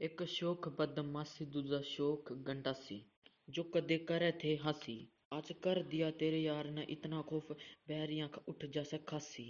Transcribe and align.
ਇੱਕ 0.00 0.22
ਸ਼ੌਕ 0.28 0.68
ਬਦਮਾਸ਼ੀ 0.78 1.44
ਦੂਜਾ 1.46 1.80
ਸ਼ੌਕ 1.86 2.32
ਗੰਡਾਸੀ 2.48 3.02
जो 3.48 3.62
कदे 3.64 3.96
करे 4.00 4.30
थे 4.34 4.52
हंसी 4.58 4.94
आज 5.32 5.50
कर 5.62 5.80
दिया 5.84 6.10
तेरे 6.12 6.38
यार 6.38 6.68
ने 6.70 6.82
इतना 6.90 7.20
खौफ 7.22 7.50
बहरिया 7.88 8.26
का 8.26 8.40
उठ 8.48 8.64
जैसे 8.68 8.98
खासी 9.08 9.44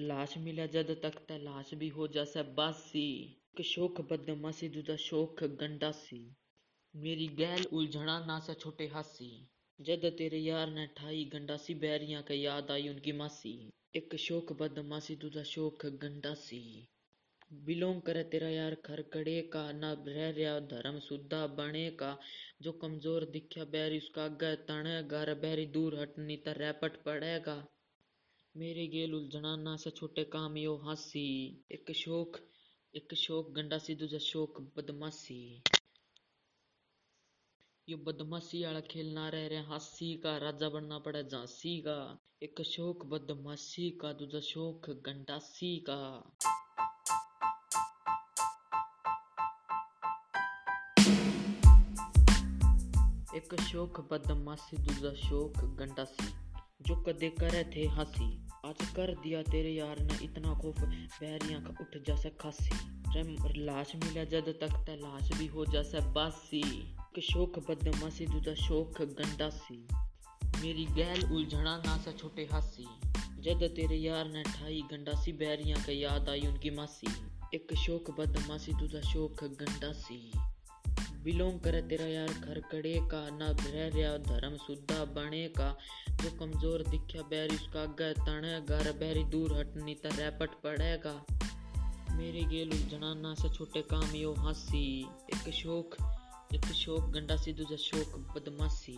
लाश 0.00 0.36
मिला 0.38 0.66
जद 0.68 0.90
तक 1.02 1.18
ते 1.28 1.38
लाश 1.40 1.72
भी 1.74 1.88
हो 1.90 2.06
जैसे 2.08 2.42
बासी 2.54 3.06
एक 3.50 3.64
शौक 3.66 4.00
बदमाशी 4.08 4.68
दूजा 4.70 4.96
शौक 5.00 5.42
गंडासी 5.56 6.20
मेरी 6.94 7.26
गैल 7.36 7.64
उलझना 7.72 8.18
ना 8.26 8.38
से 8.40 8.54
छोटे 8.56 8.86
हासी 8.88 9.30
जद 9.80 10.06
तेरे 10.18 10.38
यार 10.40 10.70
ने 10.70 10.86
ठाई 10.96 11.24
गंडासी 11.32 11.74
बहरिया 11.80 12.20
के 12.22 12.34
याद 12.36 12.70
आई 12.70 12.88
उनकी 12.88 13.12
मासी 13.14 13.56
एक 13.96 14.16
शौक 14.20 14.52
बदमाशी 14.60 15.16
दूजा 15.16 15.42
शौक 15.46 15.86
गंडासी 16.02 16.62
बिलोंग 17.51 18.01
करे 18.01 18.23
तेरा 18.23 18.49
यार 18.49 18.75
खरकड़े 18.85 19.41
का, 19.53 19.71
ना 19.71 19.91
रह 20.07 20.29
रहा 20.29 20.59
धर्म 20.69 20.99
सुद्धा 20.99 21.45
बने 21.57 21.89
का। 21.91 22.17
जो 22.61 22.71
कमज़ोर 22.71 23.25
दिखा 23.25 23.63
बैरी, 23.65 23.97
उसका 23.97 24.23
आगे 24.23 24.55
तनेगा 24.65 25.23
रे 25.23 25.33
बैरी 25.35 25.65
दूर 25.67 25.99
हटनी 25.99 26.37
तो 26.37 26.51
रैपट 26.57 27.03
पड़ेगा। 27.03 27.55
मेरे 28.55 28.87
गेल 28.87 29.13
उलझना 29.13 29.55
ना 29.57 29.75
से 29.77 29.89
छोटे 29.89 30.23
काम 30.29 30.57
यो 30.57 30.75
हासी। 30.77 31.27
एक 31.71 31.91
शौक 31.95 32.39
एक 32.93 33.13
शौक 33.13 33.51
गंडा 33.51 33.77
सी, 33.77 33.95
दूजा 33.95 34.17
शौक 34.17 34.59
बदमाशी। 34.77 35.61
यो 37.87 37.97
बदमाशी 37.97 38.63
वाला 38.65 38.79
खेल 38.81 39.13
ना 39.13 39.27
रह 39.29 39.47
रहे 39.47 39.63
हासी 39.63 40.13
का, 40.17 40.37
राजा 40.37 40.69
बनना 40.69 40.99
पड़े 40.99 41.23
झांसी 41.23 41.79
का। 41.81 41.97
एक 42.43 42.61
शोक 42.65 43.05
बदमाशी 43.05 43.89
का, 44.01 44.13
दूजा 44.13 44.39
शोक 44.39 44.89
गंडासी 45.05 45.77
का। 45.89 46.01
एक 53.35 53.61
शौक, 53.61 54.09
बदमाशी 54.11 54.77
दूजा 54.77 55.29
शौक, 55.29 55.53
गंडासी। 55.57 56.27
जो 56.81 56.95
कदे 57.03 57.29
करे 57.29 57.63
थे 57.75 57.87
हँसी। 57.87 58.49
आज 58.65 58.75
कर 58.95 59.15
दिया 59.15 59.41
तेरे 59.41 59.69
यार 59.69 59.99
ने 59.99 60.25
इतना 60.25 60.53
खौफ। 60.53 60.79
बहरिया 60.79 61.59
का 61.59 61.77
उठ 61.81 62.07
जैसे 62.07 62.29
खासी। 62.29 62.69
लाश 63.61 63.95
मिला 63.95 64.23
जद 64.23 64.57
तक 64.61 64.73
ते 64.73 64.95
लाश 64.95 65.33
भी 65.33 65.47
हो 65.47 65.65
जैसे 65.65 65.99
बासी। 65.99 66.91
एक 66.91 67.19
शौक, 67.23 67.59
बदमाशी 67.59 68.25
दूजा 68.25 68.53
शौक, 68.53 69.01
गंडासी। 69.01 69.87
मेरी 70.61 70.85
गैल 70.85 71.31
उलझना 71.31 71.77
ना 71.77 71.97
सा 71.97 72.11
छोटे 72.11 72.49
हासी। 72.51 72.87
जद 73.39 73.73
तेरे 73.75 73.95
यार 73.95 74.31
ने 74.31 74.43
ठाई 74.43 74.81
गंडासी 74.91 75.31
बहरिया 75.31 75.75
का 75.75 75.91
याद 75.91 76.29
आई 76.29 76.41
उनकी 76.41 76.69
मासी। 76.69 77.07
एक 77.53 77.75
शौक, 77.75 78.19
बदमाशी 78.19 78.73
दूजा 78.73 79.01
शौक, 79.01 79.43
गंडासी। 79.43 80.31
बिलोंग 81.23 81.59
करे 81.59 81.81
तेरा 81.81 82.05
यार 82.05 82.27
घर 82.27 82.43
खरकड़े 82.43 82.93
का 83.11 83.19
ना 83.29 83.49
रह 83.49 83.87
रहा 83.95 84.17
धर्म 84.17 84.55
सुद्धा 84.57 85.03
बने 85.05 85.47
का 85.47 85.77
जो 86.21 86.29
कमज़ोर 86.39 86.83
दिखा 86.83 87.21
बैरी 87.21 87.55
उसका 87.55 87.81
आगे 87.81 88.13
तनेगा 88.13 88.81
रे 88.81 88.91
बैरी 88.91 89.23
दूर 89.23 89.53
हटनी 89.59 89.95
तो 89.95 90.09
रैपट 90.09 90.49
पड़ेगा। 90.63 91.13
मेरे 92.11 92.43
गेल 92.43 92.69
उलझना 92.69 93.33
से 93.33 93.49
छोटे 93.49 93.81
काम, 93.81 94.15
यो 94.15 94.33
हासी, 94.33 95.01
एक 95.35 95.53
शौक 95.53 95.95
एक 96.53 96.65
शौक 96.65 97.09
गंडासी 97.09 97.53
दूजा 97.53 97.75
शौक 97.75 98.17
बदमाशी। 98.35 98.97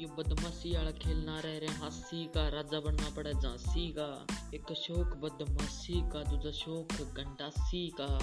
ये 0.00 0.06
बदमाशी 0.18 0.76
वाला 0.76 0.90
खेल 0.90 1.24
ना 1.24 1.38
रह 1.40 1.58
रहे 1.58 1.76
हासी 1.76 2.24
का, 2.24 2.48
राजा 2.48 2.80
बनना 2.80 3.10
पड़े 3.16 3.32
झांसी 3.32 3.94
का। 3.98 4.26
एक 4.54 4.72
शौक 4.72 5.16
बदमाशी 5.16 6.00
का, 6.12 6.22
दूजा 6.22 6.50
शौक 6.50 6.88
गंडासी 6.92 7.88
का। 8.00 8.18